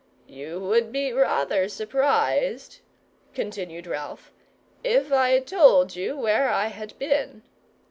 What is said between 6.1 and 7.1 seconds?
where I had